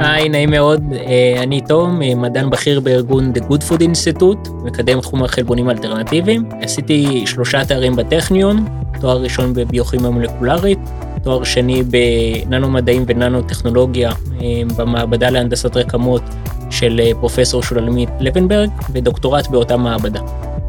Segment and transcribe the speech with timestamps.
[0.00, 5.00] היי, נעים מאוד, אה, אני תום, אה, מדען בכיר בארגון The Good Food Institute, מקדם
[5.00, 6.44] תחום החלבונים האלטרנטיביים.
[6.60, 8.66] עשיתי שלושה תארים בטכניון,
[9.00, 10.78] תואר ראשון בביוכימיה מולקולרית,
[11.22, 16.22] תואר שני בננו מדעים וננו טכנולוגיה אה, במעבדה להנדסת רקמות
[16.70, 20.20] של פרופסור שולמית לבנברג, ודוקטורט באותה מעבדה.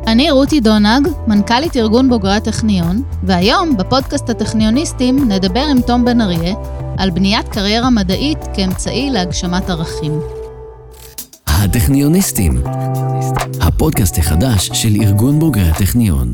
[0.08, 6.54] אני רותי דונג, מנכ"לית ארגון בוגרי הטכניון, והיום בפודקאסט הטכניוניסטים נדבר עם תום בן אריה
[6.98, 10.20] על בניית קריירה מדעית כאמצעי להגשמת ערכים.
[11.48, 12.64] הטכניוניסטים,
[13.62, 16.34] הפודקאסט החדש של ארגון בוגרי הטכניון.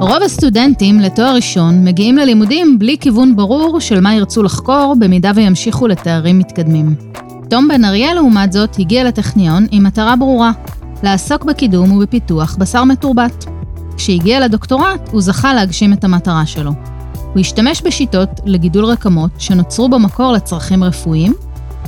[0.00, 5.86] רוב הסטודנטים לתואר ראשון מגיעים ללימודים בלי כיוון ברור של מה ירצו לחקור במידה וימשיכו
[5.88, 6.94] לתארים מתקדמים.
[7.50, 10.52] תום בן אריה, לעומת זאת, הגיע לטכניון עם מטרה ברורה,
[11.02, 13.44] לעסוק בקידום ובפיתוח בשר מתורבת.
[13.96, 16.97] כשהגיע לדוקטורט, הוא זכה להגשים את המטרה שלו.
[17.38, 21.34] הוא השתמש בשיטות לגידול רקמות שנוצרו במקור לצרכים רפואיים,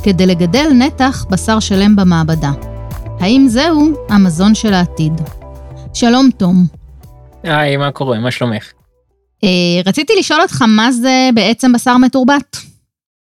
[0.02, 2.50] כדי לגדל נתח בשר שלם במעבדה.
[3.20, 5.12] האם זהו המזון של העתיד?
[5.94, 6.66] שלום, תום.
[7.42, 8.18] היי, מה קורה?
[8.18, 8.72] מה שלומך?
[9.44, 9.48] אה,
[9.86, 12.56] רציתי לשאול אותך, מה זה בעצם בשר מתורבת?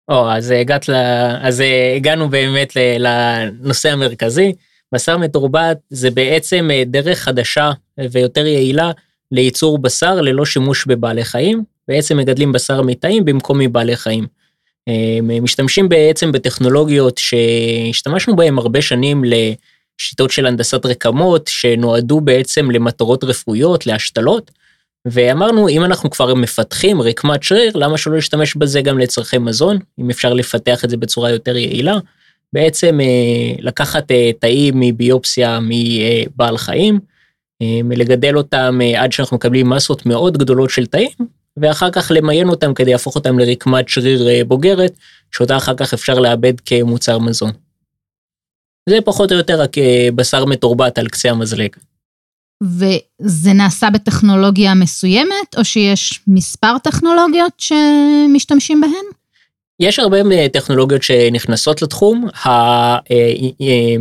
[0.09, 0.95] או, אז הגעת ל...
[1.41, 1.63] אז
[1.97, 4.53] הגענו באמת לנושא המרכזי.
[4.93, 7.71] בשר מתורבת זה בעצם אה, דרך חדשה
[8.11, 8.91] ויותר יעילה
[9.33, 11.78] לייצור בשר ללא שימוש בבעלי חיים.
[11.89, 14.27] בעצם מגדלים בשר מתאים במקום מבעלי חיים.
[15.43, 23.87] משתמשים בעצם בטכנולוגיות שהשתמשנו בהן הרבה שנים לשיטות של הנדסת רקמות שנועדו בעצם למטרות רפואיות,
[23.87, 24.51] להשתלות.
[25.07, 30.11] ואמרנו אם אנחנו כבר מפתחים רקמת שריר למה שלא להשתמש בזה גם לצרכי מזון אם
[30.11, 31.99] אפשר לפתח את זה בצורה יותר יעילה.
[32.53, 37.01] בעצם אה, לקחת אה, תאים מביופסיה מבעל חיים,
[37.63, 42.75] אה, לגדל אותם עד שאנחנו מקבלים מסות מאוד גדולות של תאים, ואחר כך למיין אותם
[42.75, 44.93] כדי להפוך אותם לרקמת שריר בוגרת,
[45.31, 47.51] שאותה אחר כך אפשר לאבד כמוצר מזון.
[48.89, 49.77] זה פחות או יותר רק
[50.15, 51.71] בשר מתורבת על קצה המזלג.
[52.63, 59.19] וזה נעשה בטכנולוגיה מסוימת, או שיש מספר טכנולוגיות שמשתמשים בהן?
[59.81, 62.29] יש הרבה טכנולוגיות שנכנסות לתחום.
[62.47, 62.99] אה,
[63.61, 63.97] אה,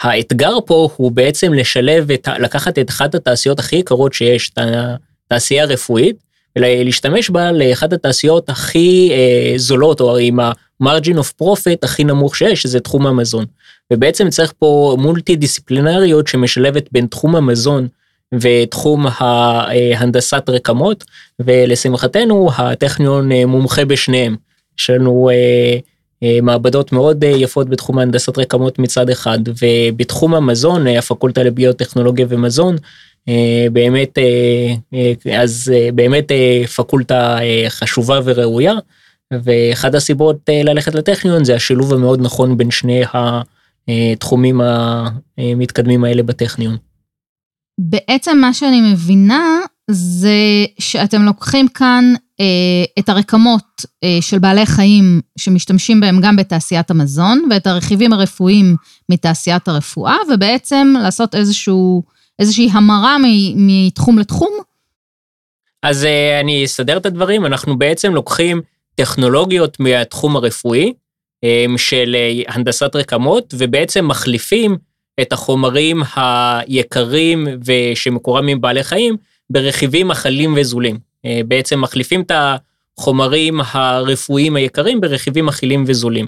[0.00, 4.58] האתגר פה הוא בעצם לשלב, את, לקחת את אחת התעשיות הכי יקרות שיש, את
[5.26, 6.16] התעשייה הרפואית,
[6.56, 12.62] ולהשתמש בה לאחת התעשיות הכי אה, זולות, או עם ה-margin of profit הכי נמוך שיש,
[12.62, 13.44] שזה תחום המזון.
[13.92, 17.88] ובעצם צריך פה מולטי דיסציפלינריות שמשלבת בין תחום המזון
[18.34, 21.04] ותחום ההנדסת רקמות,
[21.40, 24.36] ולשמחתנו הטכניון מומחה בשניהם.
[24.78, 25.78] יש לנו אה,
[26.22, 32.26] אה, מעבדות מאוד אה, יפות בתחום הנדסת רקמות מצד אחד, ובתחום המזון, אה, הפקולטה לביוטכנולוגיה
[32.28, 32.80] ומזון, אה,
[33.72, 38.74] באמת, אה, אה, אז אה, באמת אה, פקולטה אה, חשובה וראויה,
[39.44, 43.02] ואחד הסיבות אה, ללכת לטכניון זה השילוב המאוד נכון בין שני
[43.88, 44.60] התחומים
[45.38, 46.76] המתקדמים האלה בטכניון.
[47.80, 49.58] בעצם מה שאני מבינה
[49.90, 50.36] זה
[50.78, 57.48] שאתם לוקחים כאן אה, את הרקמות אה, של בעלי חיים שמשתמשים בהם גם בתעשיית המזון,
[57.50, 58.76] ואת הרכיבים הרפואיים
[59.08, 62.02] מתעשיית הרפואה, ובעצם לעשות איזשהו,
[62.38, 63.16] איזושהי המרה
[63.56, 64.52] מתחום לתחום.
[65.82, 68.60] אז אה, אני אסדר את הדברים, אנחנו בעצם לוקחים
[68.94, 70.92] טכנולוגיות מהתחום הרפואי,
[71.76, 72.16] של
[72.48, 74.76] הנדסת רקמות, ובעצם מחליפים
[75.20, 79.16] את החומרים היקרים ושמקורם מבעלי חיים
[79.50, 80.98] ברכיבים אכלים וזולים.
[81.24, 82.32] אה, בעצם מחליפים את
[82.98, 86.26] החומרים הרפואיים היקרים ברכיבים אכילים וזולים.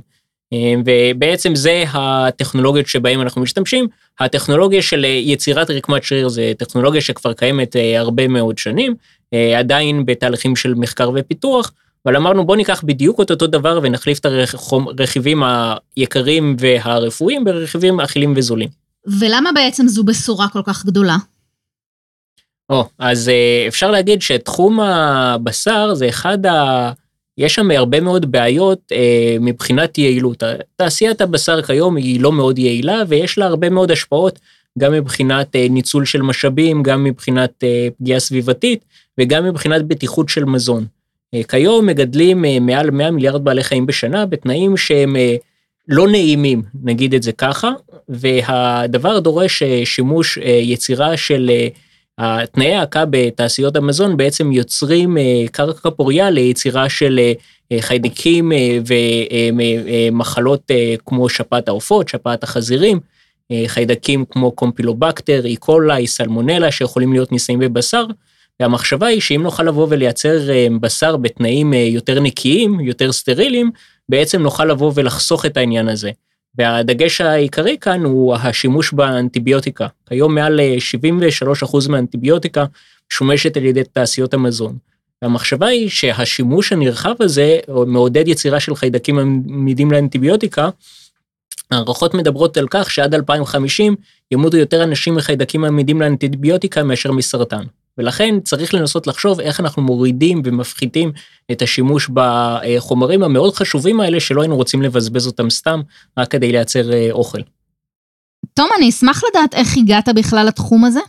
[0.52, 3.88] אה, ובעצם זה הטכנולוגיות שבהם אנחנו משתמשים.
[4.20, 8.94] הטכנולוגיה של יצירת רקמת שריר זה טכנולוגיה שכבר קיימת אה, הרבה מאוד שנים,
[9.56, 11.72] עדיין בתהליכים של מחקר ופיתוח,
[12.06, 15.42] אבל אמרנו בוא ניקח בדיוק את אותו דבר ונחליף את הרכיבים
[15.96, 18.68] היקרים והרפואיים ברכיבים אכילים וזולים.
[19.06, 21.16] ולמה בעצם זו בשורה כל כך גדולה?
[22.70, 26.92] או, אז אה, אפשר להגיד שתחום הבשר זה אחד ה...
[27.38, 30.42] יש שם הרבה מאוד בעיות אה, מבחינת יעילות.
[30.76, 34.38] תעשיית הבשר כיום היא לא מאוד יעילה ויש לה הרבה מאוד השפעות,
[34.78, 38.84] גם מבחינת אה, ניצול של משאבים, גם מבחינת אה, פגיעה סביבתית
[39.18, 40.86] וגם מבחינת בטיחות של מזון.
[41.34, 45.36] אה, כיום מגדלים אה, מעל 100 מיליארד בעלי חיים בשנה בתנאים שהם אה,
[45.88, 47.70] לא נעימים, נגיד את זה ככה,
[48.08, 51.50] והדבר דורש אה, שימוש, אה, יצירה של...
[51.50, 51.68] אה,
[52.18, 57.32] התנאי ההקה בתעשיות המזון בעצם יוצרים אה, קרקע פוריה ליצירה של אה,
[57.72, 58.52] אה, חיידקים
[60.12, 60.70] ומחלות
[61.06, 63.00] כמו שפעת העופות, שפעת החזירים,
[63.66, 68.04] חיידקים כמו קומפילובקטר, איקולאי, סלמונלה, שיכולים להיות נישאים בבשר,
[68.60, 70.38] והמחשבה היא שאם נוכל לבוא ולייצר
[70.80, 73.70] בשר בתנאים יותר נקיים, יותר סטריליים,
[74.08, 76.10] בעצם נוכל לבוא ולחסוך את העניין הזה.
[76.58, 79.86] והדגש העיקרי כאן הוא השימוש באנטיביוטיקה.
[80.08, 80.60] כיום מעל
[81.64, 82.64] 73% מהאנטיביוטיקה
[83.10, 84.76] שומשת על ידי תעשיות המזון.
[85.22, 90.68] והמחשבה היא שהשימוש הנרחב הזה מעודד יצירה של חיידקים עמידים לאנטיביוטיקה.
[91.70, 93.96] הערכות מדברות על כך שעד 2050
[94.30, 97.62] ימותו יותר אנשים מחיידקים עמידים לאנטיביוטיקה מאשר מסרטן.
[97.98, 101.12] ולכן צריך לנסות לחשוב איך אנחנו מורידים ומפחיתים
[101.52, 105.80] את השימוש בחומרים המאוד חשובים האלה שלא היינו רוצים לבזבז אותם סתם
[106.18, 107.40] רק כדי לייצר אה, אוכל.
[108.54, 111.00] תום, אני אשמח לדעת איך הגעת בכלל לתחום הזה.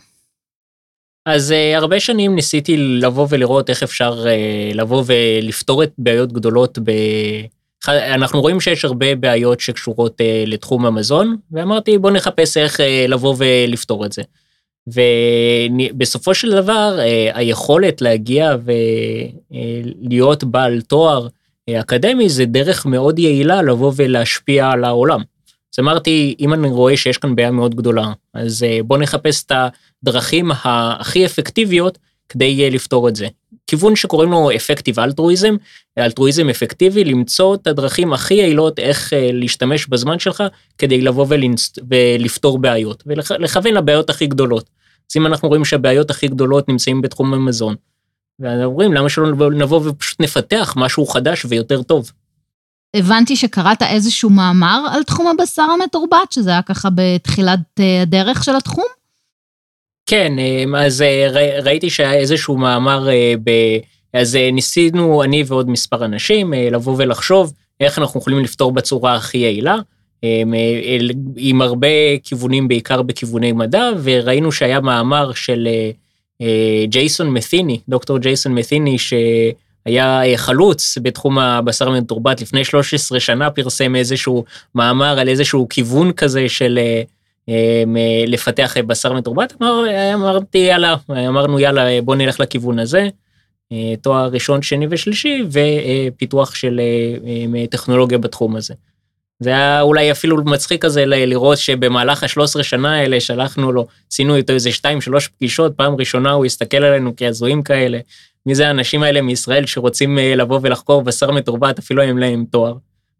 [1.26, 6.78] אז uh, הרבה שנים ניסיתי לבוא ולראות איך אפשר uh, לבוא ולפתור את בעיות גדולות
[6.84, 6.90] ב...
[7.88, 13.34] אנחנו רואים שיש הרבה בעיות שקשורות uh, לתחום המזון, ואמרתי בוא נחפש איך uh, לבוא
[13.38, 14.22] ולפתור את זה.
[14.86, 18.56] ובסופו של דבר uh, היכולת להגיע
[19.50, 25.20] ולהיות uh, בעל תואר uh, אקדמי זה דרך מאוד יעילה לבוא ולהשפיע על העולם.
[25.74, 29.52] אז אמרתי, אם אני רואה שיש כאן בעיה מאוד גדולה, אז בוא נחפש את
[30.02, 31.98] הדרכים הכי אפקטיביות
[32.28, 33.28] כדי לפתור את זה.
[33.72, 35.54] כיוון שקוראים לו אפקטיב אלטרואיזם,
[35.98, 40.42] אלטרואיזם אפקטיבי, למצוא את הדרכים הכי יעילות איך להשתמש בזמן שלך
[40.78, 41.26] כדי לבוא
[41.88, 44.70] ולפתור בעיות, ולכוון לבעיות הכי גדולות.
[45.10, 47.74] אז אם אנחנו רואים שהבעיות הכי גדולות נמצאים בתחום המזון,
[48.40, 52.10] ואנחנו אומרים למה שלא נבוא ופשוט נפתח משהו חדש ויותר טוב.
[52.96, 58.56] הבנתי שקראת איזשהו מאמר על תחום הבשר המתורבת, שזה היה ככה בתחילת אה, הדרך של
[58.56, 59.01] התחום?
[60.12, 61.26] כן, אה, אז אה,
[61.62, 63.08] ראיתי שהיה איזשהו מאמר,
[63.44, 63.50] ב...
[64.12, 69.76] אז ניסינו, אני ועוד מספר אנשים, לבוא ולחשוב איך אנחנו יכולים לפתור בצורה הכי יעילה,
[71.36, 71.88] עם הרבה
[72.22, 75.68] כיוונים, בעיקר בכיווני מדע, וראינו שהיה מאמר של
[76.84, 79.14] ג'ייסון מת'יני, דוקטור ג'ייסון מת'יני, ש...
[79.86, 84.44] היה אה, חלוץ בתחום הבשר המתורבת, לפני 13 שנה פרסם איזשהו
[84.74, 87.02] מאמר על איזשהו כיוון כזה של אה, אה,
[88.26, 89.84] לפתח בשר מתורבת, אמר,
[90.14, 90.96] אמרתי יאללה,
[91.28, 93.08] אמרנו יאללה בוא נלך לכיוון הזה,
[94.00, 96.80] תואר ראשון, שני ושלישי, ופיתוח של
[97.70, 98.74] טכנולוגיה בתחום הזה.
[99.42, 104.52] זה היה אולי אפילו מצחיק כזה לראות שבמהלך ה-13 שנה האלה שלחנו לו, עשינו איתו
[104.52, 104.82] איזה 2-3
[105.38, 107.98] פגישות, פעם ראשונה הוא הסתכל עלינו כהזויים כאלה,
[108.46, 112.74] מי זה האנשים האלה מישראל שרוצים אה, לבוא ולחקור בשר מתורבת, אפילו אין להם תואר.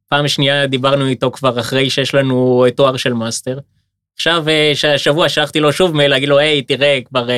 [0.08, 3.58] פעם שנייה דיברנו איתו כבר אחרי שיש לנו אה, תואר של מאסטר.
[4.16, 7.28] עכשיו, אה, השבוע שלחתי לו שוב מייל, להגיד לו, היי, תראה, כבר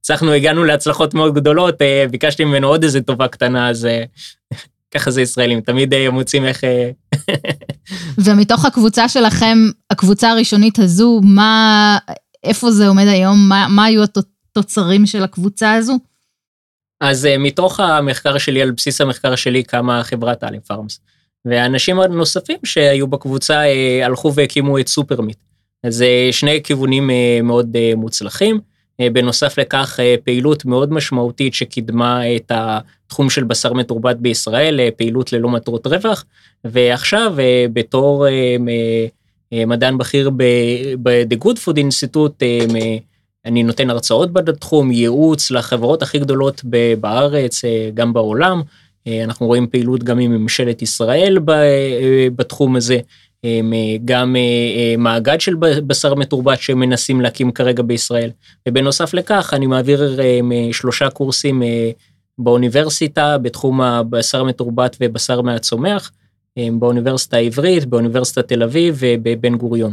[0.00, 1.74] הצלחנו, הגענו להצלחות מאוד גדולות,
[2.10, 3.88] ביקשתי ממנו עוד איזה טובה קטנה, אז
[4.94, 6.64] ככה זה ישראלים, תמיד מוצאים איך...
[8.24, 9.58] ומתוך הקבוצה שלכם,
[9.90, 11.98] הקבוצה הראשונית הזו, מה,
[12.44, 13.48] איפה זה עומד היום?
[13.48, 15.98] מה, מה היו התוצרים של הקבוצה הזו?
[17.00, 21.00] אז מתוך המחקר שלי, על בסיס המחקר שלי, קמה חברת אלם פארמס.
[21.44, 23.62] והאנשים הנוספים שהיו בקבוצה
[24.04, 25.38] הלכו והקימו את סופרמיט.
[25.84, 28.60] אז שני כיוונים uh, מאוד uh, מוצלחים.
[29.02, 35.48] Uh, בנוסף לכך, פעילות מאוד משמעותית שקידמה את התחום של בשר מתורבת בישראל, פעילות ללא
[35.48, 36.24] מטרות רווח,
[36.64, 37.34] ועכשיו
[37.72, 38.26] בתור
[39.52, 42.44] מדען בכיר ב-The Good Food Institute,
[43.48, 46.62] אני נותן הרצאות בתחום, ייעוץ לחברות הכי גדולות
[47.00, 48.62] בארץ, אה, גם בעולם.
[49.06, 52.98] אה, אנחנו רואים פעילות גם עם ממשלת ישראל אה, בתחום הזה,
[54.04, 54.36] גם
[54.98, 55.54] מאגד של
[55.86, 58.30] בשר מתורבת שמנסים להקים כרגע בישראל.
[58.68, 60.20] ובנוסף לכך, אני מעביר
[60.72, 61.62] שלושה קורסים
[62.38, 66.10] באוניברסיטה בתחום הבשר המתורבת ובשר מהצומח,
[66.72, 69.92] באוניברסיטה העברית, באוניברסיטת תל אביב ובבן גוריון.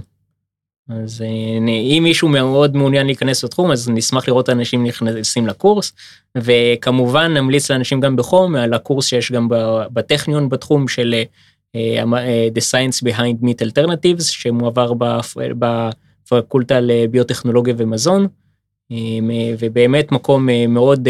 [0.90, 1.28] אז אה,
[1.68, 5.94] אם מישהו מאוד מעוניין להיכנס לתחום אז נשמח לראות אנשים נכנסים לקורס
[6.38, 9.48] וכמובן נמליץ לאנשים גם בחום על הקורס שיש גם
[9.94, 11.16] בטכניון בתחום של
[12.54, 14.94] The Science Behind Meat Alternatives שמועבר
[15.60, 18.28] בפקולטה לביוטכנולוגיה ומזון
[19.60, 21.08] ובאמת מקום מאוד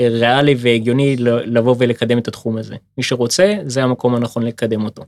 [0.00, 5.02] ריאלי והגיוני לבוא ולקדם את התחום הזה מי שרוצה זה המקום הנכון לקדם אותו.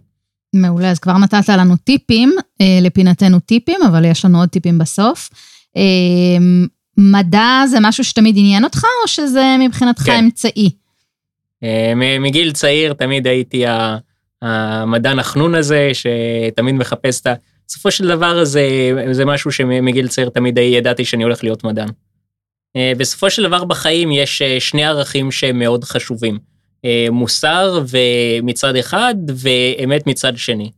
[0.54, 5.30] מעולה, אז כבר נתת לנו טיפים, אה, לפינתנו טיפים, אבל יש לנו עוד טיפים בסוף.
[5.76, 5.82] אה,
[6.98, 10.24] מדע זה משהו שתמיד עניין אותך, או שזה מבחינתך כן.
[10.24, 10.70] אמצעי?
[11.62, 13.64] אה, מגיל צעיר תמיד הייתי
[14.46, 17.34] המדען החנון הזה, שתמיד מחפש את ה...
[17.68, 21.88] בסופו של דבר זה, זה משהו שמגיל צעיר תמיד ידעתי שאני הולך להיות מדען.
[22.76, 26.38] אה, בסופו של דבר בחיים יש אה, שני ערכים שהם מאוד חשובים.
[26.84, 27.84] אה, מוסר
[28.42, 30.70] מצד אחד ואמת מצד שני.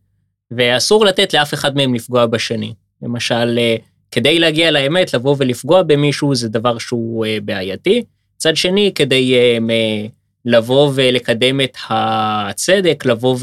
[0.50, 2.74] ואסור לתת לאף אחד מהם לפגוע בשני.
[3.02, 3.58] למשל,
[4.10, 8.02] כדי להגיע לאמת, לבוא ולפגוע במישהו זה דבר שהוא בעייתי.
[8.36, 9.34] מצד שני, כדי
[10.48, 13.36] לבוא ולקדם את הצדק, לבוא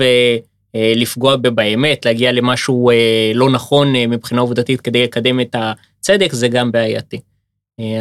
[0.75, 2.91] ולפגוע באמת, להגיע למשהו
[3.35, 7.19] לא נכון מבחינה עובדתית כדי לקדם את הצדק, זה גם בעייתי.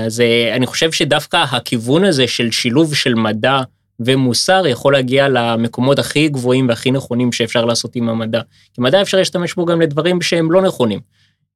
[0.07, 3.61] אז אני חושב שדווקא הכיוון הזה של שילוב של מדע
[4.01, 8.41] ומוסר יכול להגיע למקומות הכי גבוהים והכי נכונים שאפשר לעשות עם המדע.
[8.75, 11.01] כי מדע אפשר להשתמש בו גם לדברים שהם לא נכונים.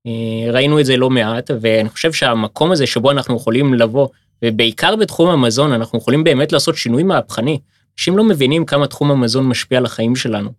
[0.06, 4.08] אה, ראינו את זה לא מעט, ואני חושב שהמקום הזה שבו אנחנו יכולים לבוא,
[4.44, 7.58] ובעיקר בתחום המזון, אנחנו יכולים באמת לעשות שינוי מהפכני.
[7.98, 10.50] אנשים לא מבינים כמה תחום המזון משפיע על החיים שלנו.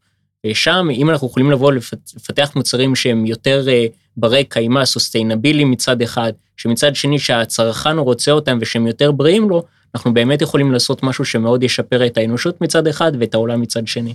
[0.45, 6.33] ושם, אם אנחנו יכולים לבוא לפתח מוצרים שהם יותר uh, ברי קיימא, סוסטיינבילי מצד אחד,
[6.57, 9.63] שמצד שני שהצרכן רוצה אותם ושהם יותר בריאים לו,
[9.95, 14.13] אנחנו באמת יכולים לעשות משהו שמאוד ישפר את האנושות מצד אחד ואת העולם מצד שני.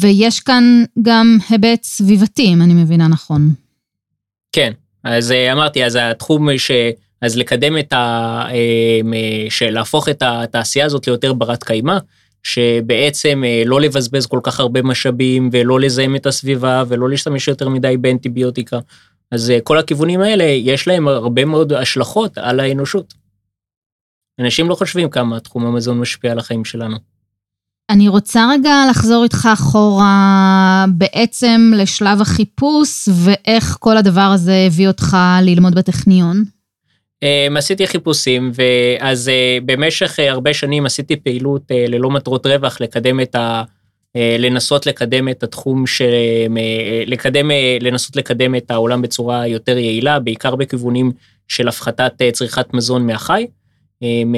[0.00, 3.50] ויש כאן גם היבט סביבתי, אם אני מבינה נכון.
[4.52, 4.72] כן,
[5.04, 6.70] אז אה, אמרתי, אז התחום ש...
[7.24, 8.42] אז לקדם את ה...
[8.50, 11.98] אה, להפוך את התעשייה הזאת ליותר ברת קיימא,
[12.42, 17.68] שבעצם אה, לא לבזבז כל כך הרבה משאבים ולא לזהם את הסביבה ולא להשתמש יותר
[17.68, 18.78] מדי באנטיביוטיקה.
[19.30, 23.14] אז כל הכיוונים האלה, יש להם הרבה מאוד השלכות על האנושות.
[24.40, 26.96] אנשים לא חושבים כמה תחום המזון משפיע על החיים שלנו.
[27.90, 35.16] אני רוצה רגע לחזור איתך אחורה בעצם לשלב החיפוש ואיך כל הדבר הזה הביא אותך
[35.42, 36.44] ללמוד בטכניון.
[37.24, 42.80] Um, עשיתי חיפושים ואז uh, במשך uh, הרבה שנים עשיתי פעילות uh, ללא מטרות רווח
[42.80, 43.62] לקדם את ה...
[43.62, 46.10] uh, לנסות לקדם את התחום של...
[46.46, 46.58] uh,
[47.06, 51.12] לקדם, uh, לנסות לקדם את העולם בצורה יותר יעילה, בעיקר בכיוונים
[51.48, 53.46] של הפחתת uh, צריכת מזון מהחי.
[54.02, 54.34] אמ,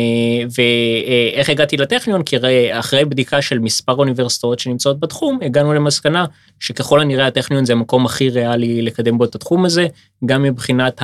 [0.56, 2.22] ואיך הגעתי לטכניון?
[2.22, 2.36] כי
[2.72, 6.24] אחרי בדיקה של מספר אוניברסיטאות שנמצאות בתחום, הגענו למסקנה
[6.60, 9.86] שככל הנראה הטכניון זה המקום הכי ריאלי לקדם בו את התחום הזה,
[10.24, 11.02] גם מבחינת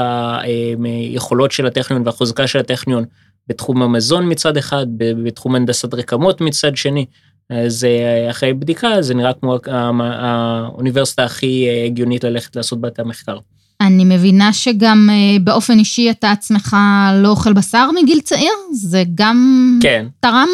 [0.83, 3.05] היכולות של הטכניון והחוזקה של הטכניון
[3.49, 7.07] בתחום המזון מצד אחד, בתחום הנדסת רקמות מצד שני.
[7.51, 12.99] אז אה, אחרי בדיקה זה נראה כמו האוניברסיטה הכי אה, הגיונית ללכת לעשות בה את
[12.99, 13.39] המחקר.
[13.87, 16.77] אני מבינה שגם אה, באופן אישי אתה עצמך
[17.15, 18.53] לא אוכל בשר מגיל צעיר?
[18.73, 19.39] זה גם
[19.83, 20.07] כן.
[20.21, 20.49] תרם?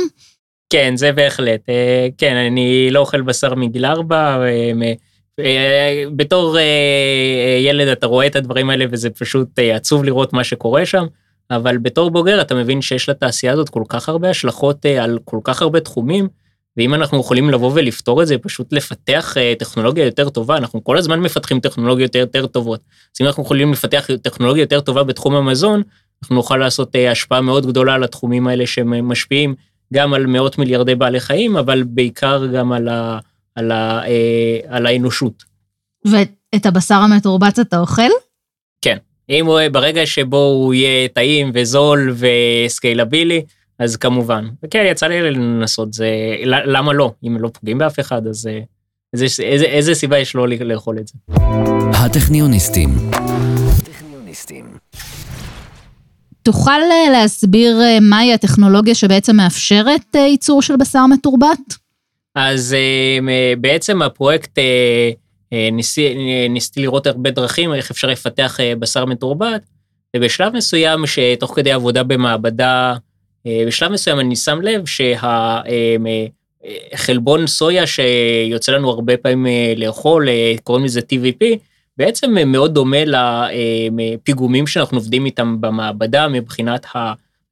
[0.70, 1.68] כן, זה בהחלט.
[1.68, 4.38] אה, כן, אני לא אוכל בשר מגיל ארבע.
[5.40, 6.56] אה, בתור
[7.60, 11.06] ילד אתה רואה את הדברים האלה וזה פשוט עצוב לראות מה שקורה שם,
[11.50, 15.62] אבל בתור בוגר אתה מבין שיש לתעשייה הזאת כל כך הרבה השלכות על כל כך
[15.62, 16.28] הרבה תחומים.
[16.78, 20.98] ואם אנחנו יכולים לבוא ולפתור את זה, פשוט לפתח uh, טכנולוגיה יותר טובה, אנחנו כל
[20.98, 22.80] הזמן מפתחים טכנולוגיות יותר, טובות.
[23.16, 25.82] אז אם אנחנו יכולים לפתח טכנולוגיה יותר טובה בתחום המזון,
[26.22, 29.54] אנחנו נוכל לעשות uh, השפעה מאוד גדולה על התחומים האלה שהם משפיעים
[29.94, 33.18] גם על מאות מיליארדי בעלי חיים, אבל בעיקר גם על, ה,
[33.54, 34.02] על, ה,
[34.68, 35.44] על האנושות.
[36.04, 38.10] ואת הבשר המתורבץ אתה אוכל?
[38.82, 38.96] כן.
[39.30, 42.14] אם הוא, ברגע שבו הוא יהיה טעים וזול
[42.66, 43.42] וסקיילבילי,
[43.78, 44.48] אז כמובן.
[44.62, 46.06] וכן, יצא לי לנסות, זה,
[46.44, 47.12] למה לא?
[47.26, 48.60] אם לא פוגעים באף אחד, אז אה,
[49.12, 51.14] איזה, איזה, איזה סיבה יש לא לאכול את זה?
[51.94, 52.88] הטכניוניסטים.
[56.42, 61.74] תוכל אה, להסביר אה, מהי הטכנולוגיה שבעצם מאפשרת ייצור של בשר מתורבת?
[62.34, 62.76] אז
[63.60, 64.58] בעצם הפרויקט,
[66.50, 69.62] ניסיתי לראות הרבה דרכים, איך אפשר לפתח בשר מתורבת,
[70.16, 72.94] ובשלב מסוים שתוך כדי עבודה במעבדה,
[73.46, 74.82] בשלב מסוים אני שם לב
[76.94, 81.44] שהחלבון סויה שיוצא לנו הרבה פעמים אה, לאכול, אה, קוראים לזה TVP,
[81.96, 86.86] בעצם מאוד דומה לפיגומים שאנחנו עובדים איתם במעבדה מבחינת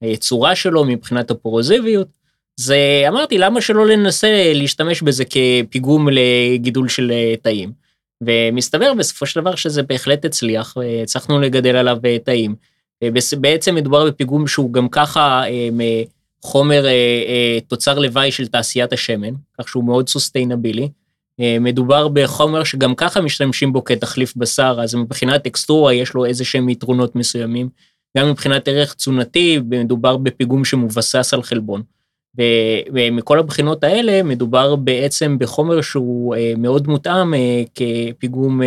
[0.03, 2.09] הצורה שלו, מבחינת הפורוזיביות.
[2.57, 7.13] זה אמרתי, למה שלא לנסה להשתמש בזה כפיגום לגידול של
[7.43, 7.73] תאים?
[8.21, 12.55] ומסתבר בסופו של דבר שזה בהחלט הצליח, והצלחנו לגדל עליו תאים.
[13.03, 13.09] אה,
[13.41, 16.03] בעצם מדובר בפיגום שהוא גם ככה אה,
[16.43, 20.89] חומר אה, תוצר לוואי של תעשיית השמן, כך שהוא מאוד סוסטיינבילי.
[21.61, 26.69] מדובר בחומר שגם ככה משתמשים בו כתחליף בשר, אז מבחינת טקסטורה יש לו איזה שהם
[26.69, 27.69] יתרונות מסוימים.
[28.19, 31.83] גם מבחינת ערך תזונתי, מדובר בפיגום שמבסס על חלבון.
[32.93, 37.35] ומכל הבחינות האלה מדובר בעצם בחומר שהוא מאוד מותאם
[37.75, 38.61] כפיגום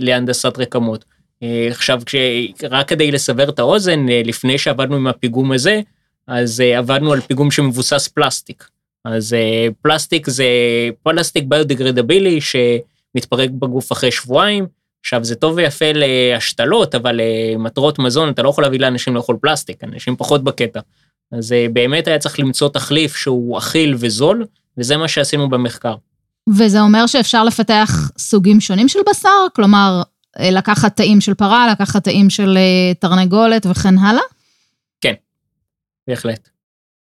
[0.00, 1.04] להנדסת רקמות.
[1.42, 2.00] אה, עכשיו,
[2.70, 5.80] רק כדי לסבר את האוזן, אה, לפני שעבדנו עם הפיגום הזה,
[6.26, 8.68] אז אה, עבדנו על פיגום שמבוסס פלסטיק.
[9.04, 9.36] אז
[9.82, 10.44] פלסטיק זה
[11.02, 14.66] פלסטיק ביודגרדבילי שמתפרק בגוף אחרי שבועיים.
[15.00, 17.20] עכשיו, זה טוב ויפה להשתלות, אבל
[17.54, 20.80] למטרות מזון אתה לא יכול להביא לאנשים לאכול פלסטיק, אנשים פחות בקטע.
[21.32, 24.46] אז באמת היה צריך למצוא תחליף שהוא אכיל וזול,
[24.78, 25.94] וזה מה שעשינו במחקר.
[26.48, 29.46] וזה אומר שאפשר לפתח סוגים שונים של בשר?
[29.56, 30.02] כלומר,
[30.40, 34.22] לקחת תאים של פרה, לקחת תאים של אה, תרנגולת וכן הלאה?
[35.00, 35.14] כן,
[36.08, 36.48] בהחלט.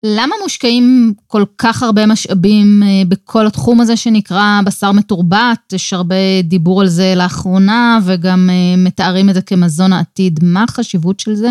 [0.02, 5.72] למה מושקעים כל כך הרבה משאבים אה, בכל התחום הזה שנקרא בשר מתורבת?
[5.72, 10.40] יש הרבה דיבור על זה לאחרונה, וגם אה, מתארים את זה כמזון העתיד.
[10.42, 11.48] מה החשיבות של זה?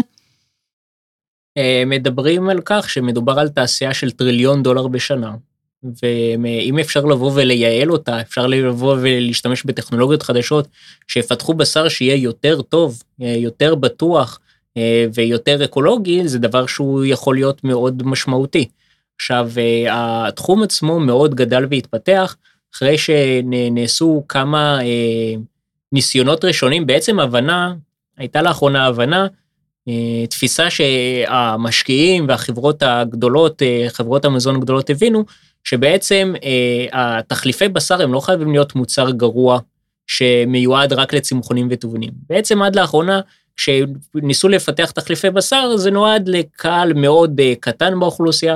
[1.58, 5.36] אה, מדברים על כך שמדובר על תעשייה של טריליון דולר בשנה,
[5.84, 10.68] ואם אפשר לבוא ולייעל אותה, אפשר לבוא ולהשתמש בטכנולוגיות חדשות
[11.08, 14.40] שיפתחו בשר שיהיה יותר טוב, יותר בטוח,
[14.78, 18.68] אה, ויותר אקולוגי, זה דבר שהוא יכול להיות מאוד משמעותי.
[19.16, 22.36] עכשיו, אה, התחום עצמו מאוד גדל והתפתח,
[22.76, 25.34] אחרי שנעשו כמה אה,
[25.92, 27.74] ניסיונות ראשונים, בעצם הבנה,
[28.18, 29.28] הייתה לאחרונה הבנה,
[30.30, 35.26] תפיסה שהמשקיעים והחברות הגדולות, חברות המזון הגדולות הבינו,
[35.64, 36.34] שבעצם
[36.92, 39.60] התחליפי בשר הם לא חייבים להיות מוצר גרוע
[40.08, 42.12] שמיועד רק לצמחונים וטובנים.
[42.30, 43.22] בעצם עד לאחרונה
[43.60, 48.56] כשניסו לפתח תחליפי בשר, זה נועד לקהל מאוד uh, קטן באוכלוסייה,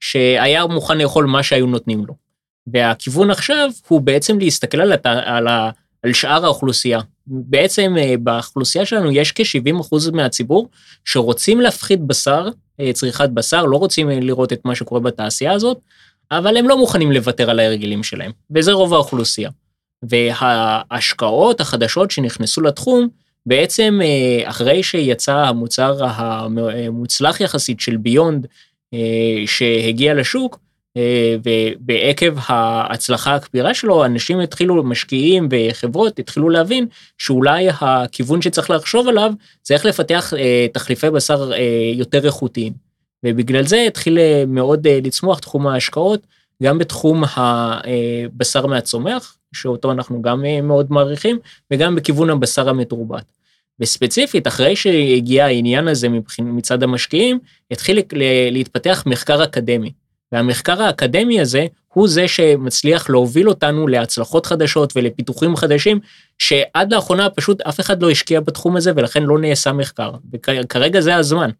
[0.00, 2.14] שהיה מוכן לאכול מה שהיו נותנים לו.
[2.66, 5.06] והכיוון עכשיו הוא בעצם להסתכל על, הת...
[5.06, 5.70] על, ה...
[6.02, 7.00] על שאר האוכלוסייה.
[7.26, 10.68] בעצם uh, באוכלוסייה שלנו יש כ-70% מהציבור
[11.04, 15.78] שרוצים להפחית בשר, uh, צריכת בשר, לא רוצים לראות את מה שקורה בתעשייה הזאת,
[16.32, 19.50] אבל הם לא מוכנים לוותר על ההרגלים שלהם, וזה רוב האוכלוסייה.
[20.02, 23.08] וההשקעות החדשות שנכנסו לתחום,
[23.46, 28.46] בעצם אה, אחרי שיצא המוצר המוצלח יחסית של ביונד
[28.94, 28.98] אה,
[29.46, 30.58] שהגיע לשוק,
[30.96, 36.86] אה, ובעקב ההצלחה הכבירה שלו, אנשים התחילו, משקיעים וחברות התחילו להבין
[37.18, 39.32] שאולי הכיוון שצריך לחשוב עליו
[39.64, 40.32] זה איך לפתח
[40.72, 41.50] תחליפי בשר
[41.94, 42.91] יותר איכותיים.
[43.24, 46.26] ובגלל זה התחיל מאוד לצמוח תחום ההשקעות,
[46.62, 51.38] גם בתחום הבשר מהצומח, שאותו אנחנו גם אה, מאוד מעריכים,
[51.70, 53.24] וגם בכיוון הבשר המתורבת.
[53.80, 57.38] וספציפית, אחרי שהגיע העניין הזה מצד המשקיעים,
[57.70, 57.98] התחיל
[58.50, 59.92] להתפתח מחקר אקדמי.
[60.32, 66.00] והמחקר האקדמי הזה הוא זה שמצליח להוביל אותנו להצלחות חדשות ולפיתוחים חדשים,
[66.38, 70.12] שעד לאחרונה פשוט אף אחד לא השקיע בתחום הזה ולכן לא נעשה מחקר.
[70.32, 71.50] וכרגע זה הזמן.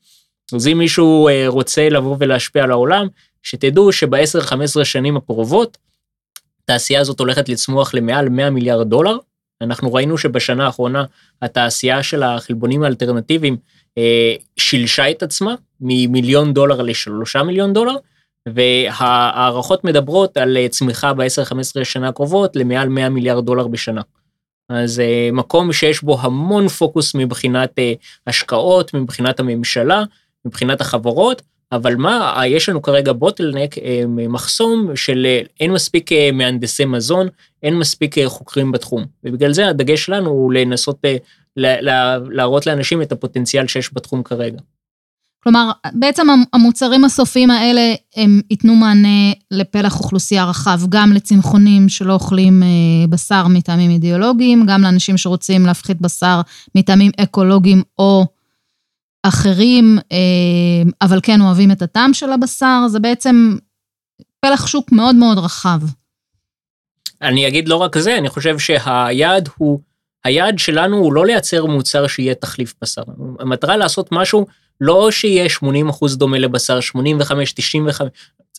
[0.54, 3.06] אז אם מישהו אה, רוצה לבוא ולהשפיע על העולם,
[3.42, 5.78] שתדעו שב-10-15 שנים הקרובות,
[6.64, 9.16] התעשייה הזאת הולכת לצמוח למעל 100 מיליארד דולר.
[9.60, 11.04] אנחנו ראינו שבשנה האחרונה
[11.42, 13.56] התעשייה של החלבונים האלטרנטיביים
[13.98, 17.96] אה, שילשה את עצמה ממיליון דולר לשלושה מיליון דולר,
[18.48, 24.00] וההערכות מדברות על אה, צמיחה ב-10-15 שנה הקרובות למעל 100 מיליארד דולר בשנה.
[24.68, 27.92] אז אה, מקום שיש בו המון פוקוס מבחינת אה,
[28.26, 30.04] השקעות, מבחינת הממשלה,
[30.44, 36.30] מבחינת החברות, אבל מה, יש לנו כרגע בוטלנק, אה, מחסום של אה, אין מספיק אה,
[36.32, 37.28] מהנדסי מזון,
[37.62, 39.04] אין מספיק חוקרים בתחום.
[39.24, 41.04] ובגלל זה הדגש שלנו הוא לנסות
[41.56, 44.58] להראות לאנשים את הפוטנציאל שיש בתחום כרגע.
[45.42, 52.62] כלומר, בעצם המוצרים הסופיים האלה, הם ייתנו מענה לפלח אוכלוסייה רחב, גם לצמחונים שלא אוכלים
[53.08, 56.40] בשר מטעמים אידיאולוגיים, גם לאנשים שרוצים להפחית בשר
[56.74, 58.26] מטעמים אקולוגיים או
[59.22, 63.56] אחרים, אה, אבל כן אוהבים את הטעם של הבשר, זה בעצם
[64.40, 65.80] פלח שוק מאוד מאוד רחב.
[67.22, 69.80] אני אגיד לא רק זה, אני חושב שהיעד הוא,
[70.24, 73.02] היעד שלנו הוא לא לייצר מוצר שיהיה תחליף בשר.
[73.40, 74.46] המטרה לעשות משהו,
[74.80, 78.08] לא שיהיה 80 אחוז דומה לבשר, 85, 95,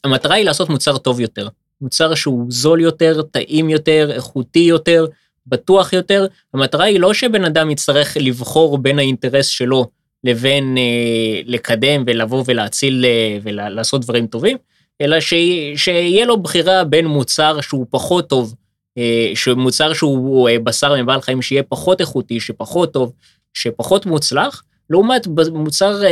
[0.04, 1.48] המטרה היא לעשות מוצר טוב יותר.
[1.82, 5.06] מוצר שהוא זול יותר, טעים יותר, איכותי יותר,
[5.48, 6.28] בטוח יותר.
[6.54, 9.90] המטרה היא לא שבן אדם יצטרך לבחור בין האינטרס שלו
[10.24, 14.58] לבין אה, לקדם ולבוא ולהציל אה, ולעשות דברים טובים,
[15.02, 15.34] אלא ש,
[15.76, 18.56] שיהיה לו בחירה בין מוצר שהוא פחות טוב,
[18.98, 23.14] אה, מוצר שהוא אה, בשר מבעל חיים שיהיה פחות איכותי, שפחות טוב,
[23.54, 26.10] שפחות מוצלח, לעומת מוצר, אה,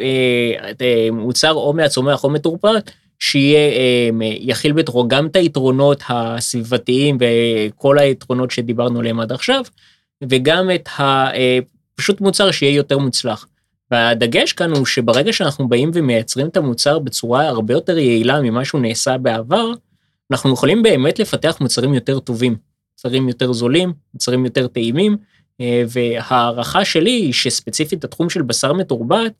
[0.00, 2.80] אה, אה, מוצר או מהצומח או מטורפד,
[3.18, 3.70] שיהיה,
[4.66, 9.62] אה, בתוכו גם את היתרונות הסביבתיים וכל היתרונות שדיברנו עליהם עד עכשיו,
[10.22, 11.02] וגם את ה...
[11.34, 11.58] אה,
[11.94, 13.46] פשוט מוצר שיהיה יותר מוצלח.
[13.94, 18.80] והדגש כאן הוא שברגע שאנחנו באים ומייצרים את המוצר בצורה הרבה יותר יעילה ממה שהוא
[18.80, 19.72] נעשה בעבר,
[20.30, 22.56] אנחנו יכולים באמת לפתח מוצרים יותר טובים,
[22.92, 25.16] מוצרים יותר זולים, מוצרים יותר טעימים,
[25.60, 29.32] אה, וההערכה שלי היא שספציפית התחום של בשר מתורבת,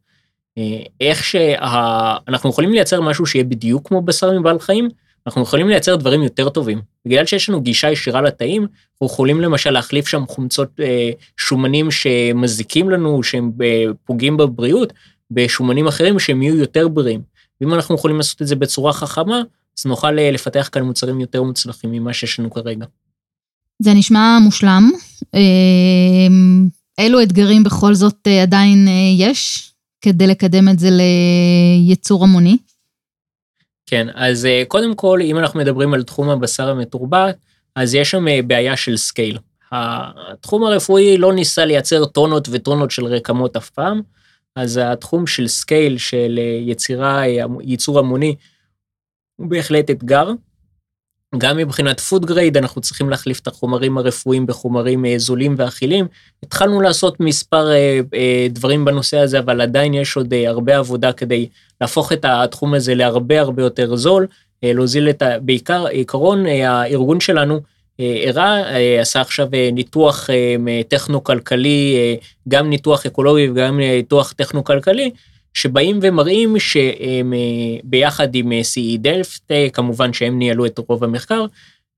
[0.59, 4.89] אה, איך שאנחנו יכולים לייצר משהו שיהיה בדיוק כמו בשר מבעל חיים,
[5.27, 6.81] אנחנו יכולים לייצר דברים יותר טובים.
[7.07, 12.91] בגלל שיש לנו גישה ישירה לתאים, אנחנו יכולים למשל להחליף שם חומצות אה, שומנים שמזיקים
[12.91, 14.93] לנו, שהם אה, פוגעים בבריאות,
[15.31, 17.21] בשומנים אחרים שהם יהיו יותר בריאים.
[17.61, 19.43] ואם אנחנו יכולים לעשות את זה בצורה חכמה,
[19.79, 22.87] אז נוכל אה, לפתח כאן מוצרים יותר מוצלחים ממה שיש לנו כרגע.
[23.83, 24.91] זה נשמע מושלם.
[25.35, 25.41] אה,
[26.99, 32.57] אילו אתגרים בכל זאת אה, עדיין יש כדי לקדם את זה לייצור המוני?
[33.87, 37.37] כן, אז אה, קודם כל, אם אנחנו מדברים על תחום הבשר המתורבת,
[37.77, 39.39] אז יש שם אה, בעיה של scale.
[39.73, 44.03] התחום הרפואי לא ניסה לייצר טונות וטונות של רקמות אף פעם,
[44.57, 47.23] אז התחום של scale, של אה, יצירה,
[47.61, 48.35] ייצור המוני,
[49.37, 50.31] הוא בהחלט אתגר.
[51.39, 56.07] גם מבחינת food grade, אנחנו צריכים להחליף את החומרים הרפואיים בחומרים זולים ואכילים.
[56.43, 57.71] התחלנו לעשות מספר
[58.51, 61.49] דברים בנושא הזה, אבל עדיין יש עוד הרבה עבודה כדי
[61.81, 64.27] להפוך את התחום הזה להרבה הרבה יותר זול,
[64.65, 65.39] אה, להוזיל את ה...
[65.39, 67.61] בעיקר, עיקרון, אה, הארגון שלנו
[68.01, 70.31] אה, הראה, עשה עכשיו ניתוח
[70.89, 71.97] טכנו-כלכלי,
[72.49, 75.11] גם ניתוח אקולוגי וגם ניתוח טכנו-כלכלי,
[75.55, 81.47] שבאים ומראים שביחד עם CE דלפט, כמובן שהם ניהלו את רוב המחקר,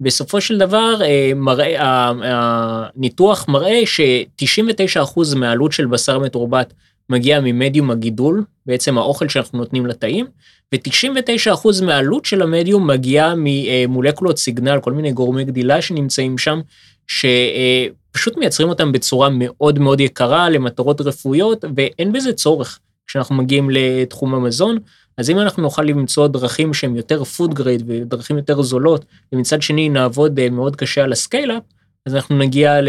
[0.00, 0.94] בסופו של דבר
[1.36, 1.76] מראה,
[2.22, 6.72] הניתוח מראה ש-99% מהעלות של בשר מתורבת
[7.10, 10.26] מגיע ממדיום הגידול, בעצם האוכל שאנחנו נותנים לתאים,
[10.74, 16.60] ו-99% מהעלות של המדיום מגיעה ממולקולות סיגנל, כל מיני גורמי גדילה שנמצאים שם,
[17.06, 24.34] שפשוט מייצרים אותם בצורה מאוד מאוד יקרה למטרות רפואיות, ואין בזה צורך כשאנחנו מגיעים לתחום
[24.34, 24.78] המזון.
[25.18, 29.88] אז אם אנחנו נוכל למצוא דרכים שהן יותר food grade ודרכים יותר זולות, ומצד שני
[29.88, 31.62] נעבוד אה, מאוד קשה על ה scale-up,
[32.06, 32.88] אז אנחנו נגיע, ל,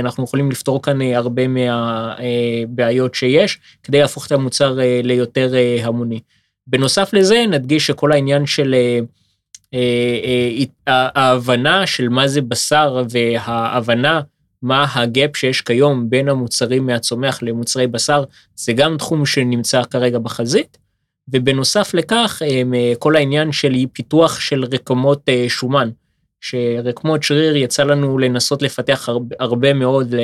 [0.00, 5.76] אנחנו יכולים לפתור כאן אה, הרבה מהבעיות שיש, כדי להפוך את המוצר אה, ליותר אה,
[5.82, 6.20] המוני.
[6.66, 8.74] בנוסף לזה, נדגיש שכל העניין של
[10.86, 14.20] ההבנה של מה זה בשר וההבנה
[14.62, 18.24] מה ה gap שיש כיום בין המוצרים מהצומח למוצרי בשר,
[18.56, 20.78] זה גם תחום שנמצא כרגע בחזית.
[21.28, 22.42] ובנוסף לכך,
[22.98, 25.90] כל העניין של פיתוח של רקמות שומן.
[26.40, 30.14] שרקמות שריר יצא לנו לנסות לפתח הרבה, הרבה מאוד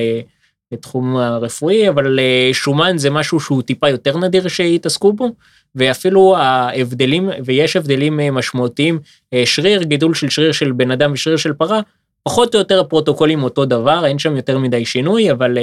[0.73, 5.29] לתחום הרפואי, אבל אה, שומן זה משהו שהוא טיפה יותר נדיר שיתעסקו בו,
[5.75, 8.99] ואפילו ההבדלים, ויש הבדלים אה, משמעותיים,
[9.35, 11.81] אה, שריר, גידול של שריר של בן אדם ושריר של פרה,
[12.24, 15.58] פחות או יותר הפרוטוקולים אותו דבר, אין שם יותר מדי שינוי, אבל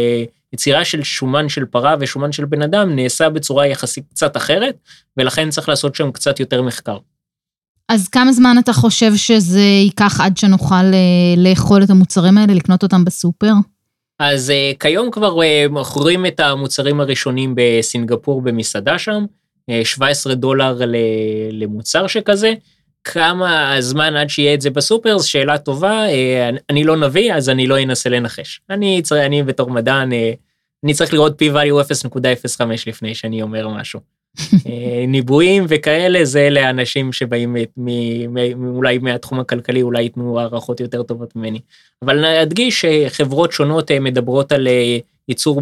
[0.53, 4.75] יצירה של שומן של פרה ושומן של בן אדם נעשה בצורה יחסית קצת אחרת,
[5.17, 6.97] ולכן צריך לעשות שם קצת יותר מחקר.
[7.89, 12.83] אז כמה זמן אתה חושב שזה ייקח עד שנוכל אה, לאכול את המוצרים האלה, לקנות
[12.83, 13.53] אותם בסופר?
[14.19, 19.25] אז uh, כיום כבר uh, מוכרים את המוצרים הראשונים בסינגפור במסעדה שם,
[19.71, 20.81] uh, 17 דולר
[21.51, 22.53] למוצר שכזה.
[23.03, 27.49] כמה הזמן עד שיהיה את זה בסופר, זו שאלה טובה, uh, אני לא נביא, אז
[27.49, 28.61] אני לא אנסה לנחש.
[28.69, 30.15] אני, אני בתור מדען, uh,
[30.83, 33.99] אני צריך לראות p-value 0.05 לפני שאני אומר משהו.
[34.67, 37.55] אה, ניבויים וכאלה זה לאנשים שבאים
[38.75, 41.59] אולי מהתחום הכלכלי אולי ייתנו הערכות יותר טובות ממני.
[42.05, 45.61] אבל נדגיש שחברות שונות אה, מדברות על אה, ייצור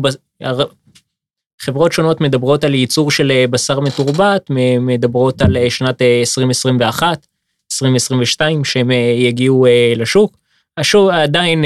[1.60, 7.28] חברות שונות מדברות על ייצור של בשר מתורבת מדברות על שנת 2021
[7.74, 9.65] 2022 שהם יגיעו
[9.96, 10.38] לשוק.
[10.78, 11.63] השוק עדיין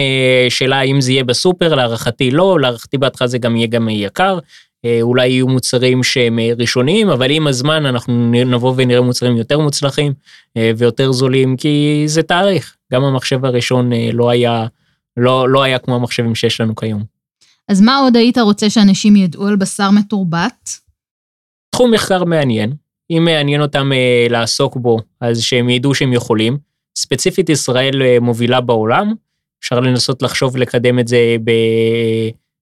[0.49, 4.39] שאלה אם זה יהיה בסופר להערכתי לא להערכתי בהתחלה זה גם יהיה גם יקר
[4.85, 9.59] אה, אולי יהיו מוצרים שהם אה, ראשוניים, אבל עם הזמן אנחנו נבוא ונראה מוצרים יותר
[9.59, 10.13] מוצלחים
[10.57, 12.75] אה, ויותר זולים, כי זה תאריך.
[12.93, 14.67] גם המחשב הראשון לא היה,
[15.17, 17.20] לא, לא היה כמו המחשבים שיש לנו כיום.
[17.67, 20.69] אז מה עוד היית רוצה שאנשים ידעו על בשר מתורבת?
[21.75, 22.73] תחום מחקר מעניין.
[23.11, 23.91] אם מעניין אותם
[24.29, 26.57] לעסוק בו, אז שהם ידעו שהם יכולים.
[26.97, 29.13] ספציפית ישראל מובילה בעולם,
[29.59, 31.51] אפשר לנסות לחשוב לקדם את זה ב...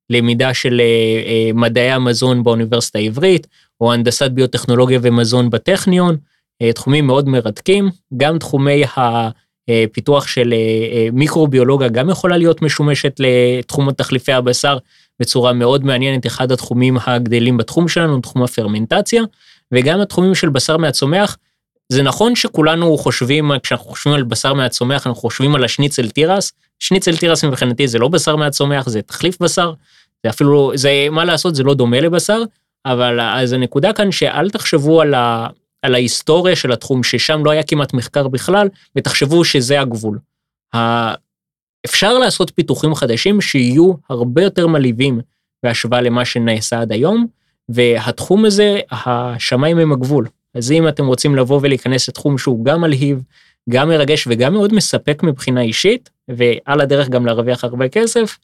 [0.10, 0.86] למידה של אה,
[1.26, 3.48] אה, מדעי המזון באוניברסיטה העברית,
[3.82, 6.18] או הנדסת ביוטכנולוגיה ומזון בטכניון,
[6.62, 8.84] אה, תחומים מאוד מרתקים, גם תחומי
[9.70, 10.54] הפיתוח של
[11.14, 14.78] מיקרוביולוגיה גם יכולה להיות משומשת לתחום תחליפי הבשר
[15.20, 19.24] בצורה מאוד מעניינת, אחד התחומים הגדלים בתחום שלנו, תחום הפרמנטציה,
[19.72, 21.38] וגם התחומים של בשר מהצומח,
[21.90, 26.52] זה נכון שכולנו חושבים, כשאנחנו חושבים על בשר מהצומח, אנחנו חושבים על השניצל תירס.
[26.80, 29.74] שניצל תירס מבחינתי זה לא בשר מהצומח, זה תחליף בשר.
[30.24, 32.44] זה אפילו, לא, זה, מה לעשות, זה לא דומה לבשר,
[32.86, 35.14] אבל אז הנקודה כאן שאל תחשבו על,
[35.82, 40.20] על ההיסטוריה של התחום, ששם לא היה כמעט מחקר בכלל, ותחשבו שזה הגבול.
[41.86, 45.20] אפשר לעשות פיתוחים חדשים שיהיו הרבה יותר מלהיבים
[45.64, 47.28] בהשוואה למה שנעשה עד היום,
[47.70, 50.28] והתחום הזה, השמיים הם הגבול.
[50.54, 53.24] אז אם אתם רוצים לבוא ולהיכנס לתחום שהוא גם מלהיב,
[53.70, 58.38] גם מרגש וגם מאוד מספק מבחינה אישית, ועל הדרך גם להרוויח הרבה כסף,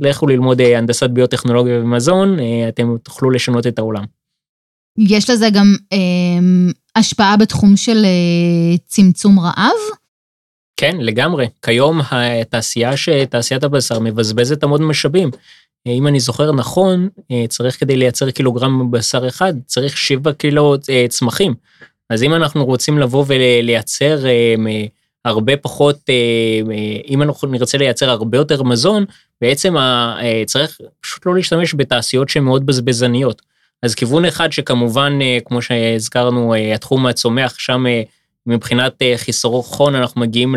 [0.00, 4.04] לכו ללמוד אה, הנדסת ביוטכנולוגיה ומזון, אה, אתם תוכלו לשנות את העולם.
[4.98, 5.98] יש לזה גם אה,
[6.96, 9.76] השפעה בתחום של אה, צמצום רעב?
[10.76, 11.46] כן, לגמרי.
[11.62, 12.90] כיום התעשייה,
[13.30, 15.30] תעשיית הבשר מבזבזת המון משאבים.
[15.86, 17.08] אה, אם אני זוכר נכון,
[17.48, 20.76] צריך כדי לייצר קילוגרם בשר אחד, צריך 7 קילו
[21.08, 21.54] צמחים.
[22.10, 24.24] אז אם אנחנו רוצים לבוא ולייצר
[25.24, 26.10] הרבה פחות,
[27.08, 29.04] אם אנחנו נרצה לייצר הרבה יותר מזון,
[29.40, 29.74] בעצם
[30.46, 33.42] צריך פשוט לא להשתמש בתעשיות שהן מאוד בזבזניות.
[33.82, 37.84] אז כיוון אחד שכמובן, כמו שהזכרנו, התחום הצומח, שם
[38.46, 40.54] מבחינת חיסרון אנחנו מגיעים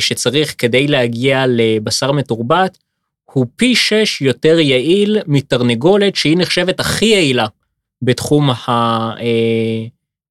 [0.00, 2.78] שצריך כדי להגיע לבשר מתורבת,
[3.24, 7.46] הוא פי שש יותר יעיל מתרנגולת שהיא נחשבת הכי יעילה
[8.02, 9.10] בתחום ה...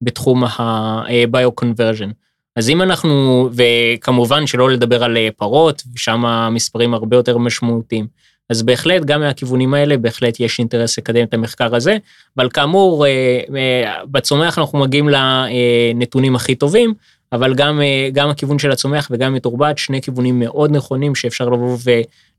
[0.02, 2.12] אה, בתחום ה-bio-conversion.
[2.56, 8.06] אז אם אנחנו, וכמובן שלא לדבר על אה, פרות, ושם המספרים הרבה יותר משמעותיים.
[8.50, 11.96] אז בהחלט, גם מהכיוונים האלה, בהחלט יש אינטרס לקדם את המחקר הזה,
[12.36, 16.94] אבל כאמור, אה, בצומח אנחנו מגיעים לנתונים הכי טובים,
[17.32, 17.80] אבל גם,
[18.12, 21.76] גם הכיוון של הצומח וגם מתורבת, שני כיוונים מאוד נכונים שאפשר לבוא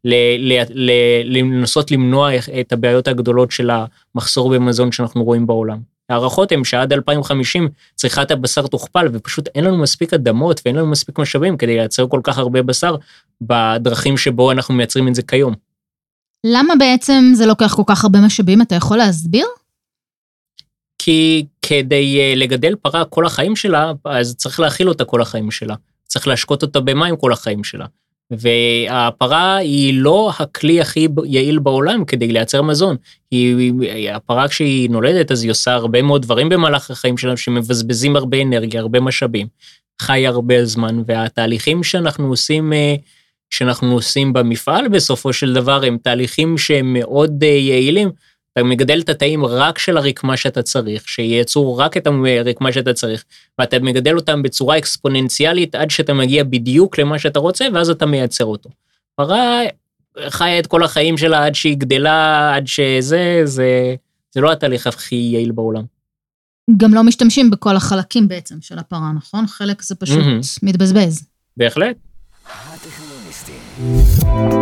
[0.06, 3.70] ולנסות למנוע את הבעיות הגדולות של
[4.16, 5.93] המחסור במזון שאנחנו רואים בעולם.
[6.10, 11.20] הערכות הן שעד 2050 צריכת הבשר תוכפל ופשוט אין לנו מספיק אדמות ואין לנו מספיק
[11.20, 12.96] משאבים כדי לייצר כל כך הרבה בשר
[13.42, 15.54] בדרכים שבו אנחנו מייצרים את זה כיום.
[16.46, 18.62] למה בעצם זה לוקח כל כך הרבה משאבים?
[18.62, 19.46] אתה יכול להסביר?
[20.98, 25.76] כי כדי אה, לגדל פרה כל החיים שלה, אז צריך להאכיל אותה כל החיים שלה.
[26.08, 27.86] צריך להשקות אותה במים כל החיים שלה.
[28.32, 32.96] והפרה היא לא הכלי הכי יעיל בעולם כדי לייצר מזון.
[33.32, 38.42] היא, הפרה כשהיא נולדת אז היא עושה הרבה מאוד דברים במהלך החיים שלה שמבזבזים הרבה
[38.42, 39.48] אנרגיה, הרבה משאבים,
[40.02, 42.96] חי הרבה זמן, והתהליכים שאנחנו עושים, אה,
[43.50, 48.10] שאנחנו עושים במפעל בסופו של דבר הם תהליכים שהם מאוד אה, יעילים.
[48.54, 52.08] אתה מגדל את התאים רק של הרקמה שאתה צריך, שייצרו רק את
[52.42, 53.24] הרקמה שאתה צריך,
[53.60, 58.46] ואתה מגדל אותם בצורה אקספוננציאלית עד שאתה מגיע בדיוק למה שאתה רוצה, ואז אתה מייצר
[58.46, 58.70] אותו.
[59.16, 59.62] פרה
[60.30, 63.96] חיה את כל החיים שלה עד שהיא גדלה, עד שזה, זה,
[64.32, 65.84] זה לא התהליך הכי יעיל בעולם.
[66.78, 69.48] גם לא משתמשים בכל החלקים בעצם של הפרה, נכון?
[69.48, 70.60] חלק זה פשוט mm-hmm.
[70.64, 71.28] מתבזבז.
[71.58, 71.98] בהחלט.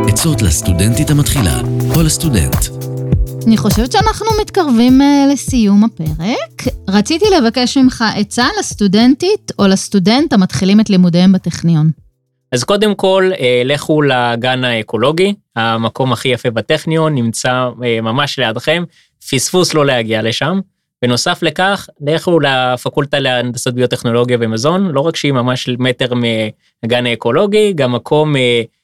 [0.08, 1.62] עצות לסטודנטית המתחילה
[1.96, 2.81] או לסטודנט.
[3.48, 6.74] אני חושבת שאנחנו מתקרבים uh, לסיום הפרק.
[6.90, 11.92] רציתי לבקש ממך עצה לסטודנטית או לסטודנט המתחילים את לימודיהם בטכניון.
[12.52, 18.84] אז קודם כל, אה, לכו לגן האקולוגי, המקום הכי יפה בטכניון, נמצא אה, ממש לידכם,
[19.30, 20.60] פספוס לא להגיע לשם.
[21.02, 27.92] בנוסף לכך, לכו לפקולטה להנדסת ביוטכנולוגיה ומזון, לא רק שהיא ממש מטר מהגן האקולוגי, גם
[27.92, 28.36] מקום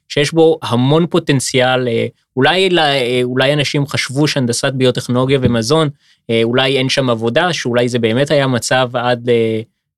[0.10, 5.90] שיש בו המון פוטנציאל, אה, אולי, אה, אולי אנשים חשבו שהנדסת ביוטכנולוגיה ומזון,
[6.30, 9.30] אה, אולי אין שם עבודה, שאולי זה באמת היה מצב עד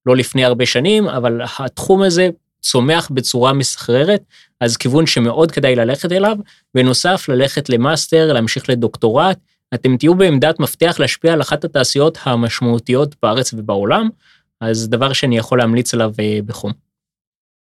[0.05, 2.29] לא לפני הרבה שנים, אבל התחום הזה
[2.61, 4.21] צומח בצורה מסחררת,
[4.61, 6.37] אז כיוון שמאוד כדאי ללכת אליו.
[6.75, 9.37] בנוסף, ללכת למאסטר, להמשיך לדוקטורט,
[9.73, 14.09] אתם תהיו בעמדת מפתח להשפיע על אחת התעשיות המשמעותיות בארץ ובעולם,
[14.61, 16.11] אז דבר שאני יכול להמליץ עליו
[16.45, 16.88] בחום.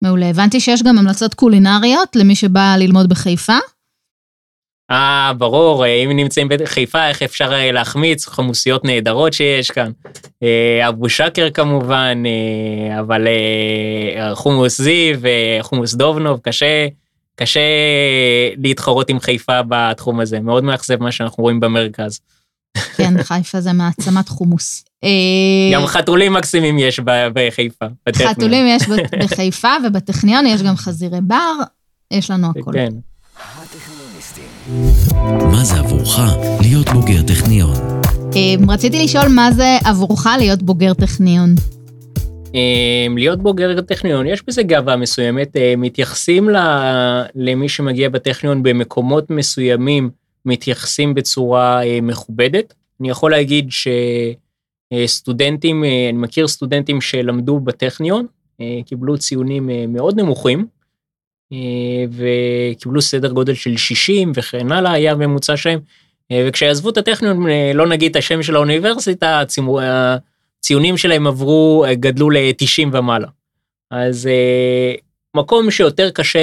[0.05, 0.29] מעולה.
[0.29, 3.57] הבנתי שיש גם המלצות קולינריות למי שבא ללמוד בחיפה.
[4.91, 9.91] אה, ברור, אם נמצאים בחיפה, איך אפשר אה, להחמיץ חמוסיות נהדרות שיש כאן.
[10.43, 13.27] אה, אבו שקר כמובן, אה, אבל
[14.33, 15.19] חומוס זיו,
[15.61, 16.87] חומוס דובנוב, קשה,
[17.35, 17.59] קשה
[18.57, 20.39] להתחרות עם חיפה בתחום הזה.
[20.39, 22.19] מאוד מאכזב מה שאנחנו רואים במרכז.
[22.97, 24.85] כן, חיפה זה מעצמת חומוס.
[25.73, 26.99] גם אה, חתולים מקסימים יש
[27.33, 27.85] בחיפה.
[28.15, 28.83] חתולים יש
[29.23, 31.53] בחיפה, ובטכניון יש גם חזירי בר,
[32.11, 32.73] יש לנו הכול.
[32.73, 32.93] כן.
[35.51, 36.19] מה זה עבורך
[36.61, 37.75] להיות בוגר טכניון?
[38.35, 41.55] אה, רציתי לשאול מה זה עבורך להיות בוגר טכניון.
[42.55, 46.49] אה, להיות בוגר טכניון, יש בזה גאווה מסוימת, מתייחסים
[47.35, 50.09] למי שמגיע בטכניון במקומות מסוימים,
[50.45, 52.73] מתייחסים בצורה מכובדת.
[53.01, 53.87] אני יכול להגיד ש...
[54.93, 58.25] אה, סטודנטים, אה, אני מכיר סטודנטים שלמדו בטכניון,
[58.61, 60.67] אה, קיבלו ציונים מאוד נמוכים,
[62.11, 65.79] וקיבלו סדר גודל של 60 וכן הלאה, היה הממוצע שלהם.
[66.33, 69.43] וכשעזבו את הטכניון, לא נגיד את השם של האוניברסיטה,
[70.59, 73.27] הציונים שלהם עברו, גדלו ל-90 ומעלה.
[73.91, 74.29] אז
[75.35, 76.39] מקום שיותר קשה,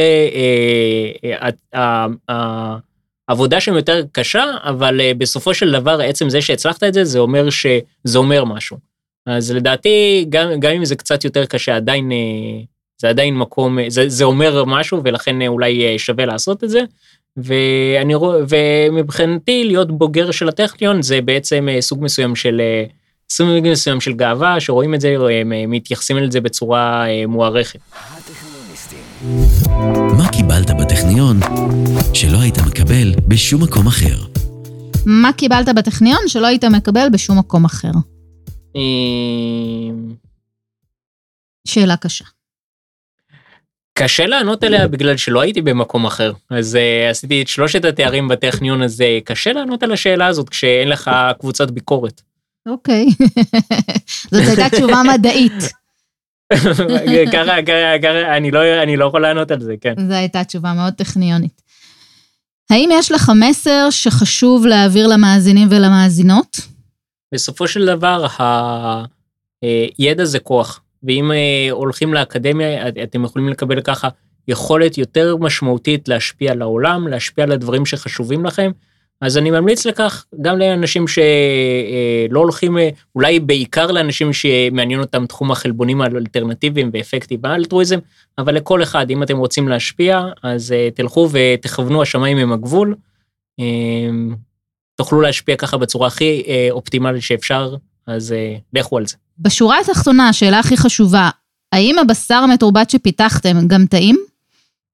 [3.27, 7.19] עבודה שם יותר קשה, אבל uh, בסופו של דבר, עצם זה שהצלחת את זה, זה
[7.19, 8.77] אומר שזה אומר משהו.
[9.27, 12.67] אז לדעתי, גם, גם אם זה קצת יותר קשה, עדיין, uh,
[13.01, 16.81] זה עדיין מקום, זה, זה אומר משהו, ולכן אולי שווה לעשות את זה.
[17.37, 22.61] ואני רואה, ומבחינתי, להיות בוגר של הטכניון זה בעצם סוג מסוים של,
[23.31, 27.81] סוג מסוים של גאווה, שרואים את זה, מתייחסים לזה בצורה מוערכת.
[30.19, 31.41] מה קיבלת בטכניון
[32.15, 34.17] שלא היית מקבל בשום מקום אחר?
[35.07, 37.91] מה קיבלת בטכניון שלא היית מקבל בשום מקום אחר?
[38.75, 40.15] אמ,
[41.69, 42.25] שאלה קשה.
[43.99, 46.33] קשה לענות עליה בגלל שלא הייתי במקום אחר.
[46.51, 50.89] אז uh, עשיתי את שלושת התארים בטכניון, אז uh, קשה לענות על השאלה הזאת כשאין
[50.89, 52.23] לך קבוצת ביקורת.
[52.69, 53.07] אוקיי.
[54.31, 55.82] זאת הייתה תשובה מדעית.
[57.33, 59.95] ככה, ככה, ככה, אני לא, אני לא יכול לענות על זה, כן.
[60.09, 61.63] זו הייתה תשובה מאוד טכניונית.
[62.71, 66.61] האם יש לך מסר שחשוב להעביר למאזינים ולמאזינות?
[67.35, 68.27] בסופו של דבר,
[69.99, 74.09] הידע זה כוח, ואם אה, הולכים לאקדמיה, אתם יכולים לקבל ככה
[74.49, 78.71] יכולת יותר משמעותית להשפיע על העולם, להשפיע על הדברים שחשובים לכם,
[79.23, 81.23] אז אני ממליץ לכך גם לאנשים שלא
[82.39, 87.99] אה, הולכים, אה, אולי בעיקר לאנשים שמעניין אותם תחום החלבונים האלטרנטיביים ואפקטיב האלטרואיזם,
[88.39, 92.95] אבל לכל אחד, אם אתם רוצים להשפיע, אז תלכו ותכוונו, השמיים הם הגבול.
[94.97, 98.35] תוכלו להשפיע ככה בצורה הכי אופטימלית שאפשר, אז
[98.73, 99.17] לכו על זה.
[99.39, 101.31] בשורה התחתונה, השאלה הכי חשובה,
[101.73, 104.17] האם הבשר המתורבת שפיתחתם גם טעים?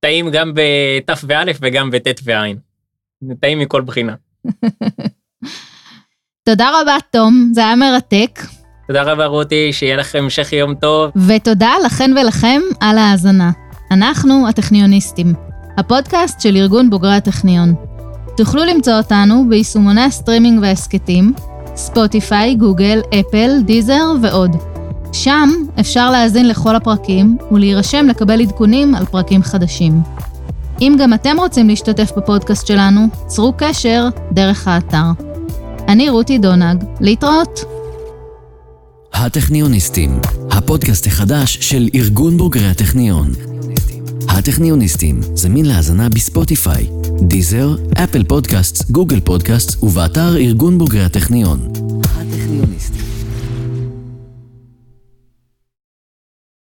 [0.00, 2.67] טעים גם בת' וא' וגם בט' וע'.
[3.40, 4.14] טעים מכל בחינה.
[6.48, 8.40] תודה רבה, תום, זה היה מרתק.
[8.86, 11.10] תודה רבה, רותי, שיהיה לכם המשך יום טוב.
[11.26, 13.50] ותודה לכן ולכם על ההאזנה.
[13.90, 15.34] אנחנו הטכניוניסטים,
[15.76, 17.74] הפודקאסט של ארגון בוגרי הטכניון.
[18.36, 21.32] תוכלו למצוא אותנו ביישומוני הסטרימינג וההסכתים,
[21.76, 24.50] ספוטיפיי, גוגל, אפל, דיזר ועוד.
[25.12, 25.48] שם
[25.80, 29.92] אפשר להאזין לכל הפרקים ולהירשם לקבל עדכונים על פרקים חדשים.
[30.80, 35.04] אם גם אתם רוצים להשתתף בפודקאסט שלנו, צרו קשר דרך האתר.
[35.88, 37.64] אני רותי דונג, להתראות.
[39.12, 43.32] הטכניוניסטים, הפודקאסט החדש של ארגון בוגרי הטכניון.
[44.28, 46.86] הטכניוניסטים, זמין להאזנה בספוטיפיי,
[47.20, 51.58] דיזר, אפל פודקאסט, גוגל פודקאסט ובאתר ארגון בוגרי הטכניון.
[52.04, 53.17] הטכניוניסטים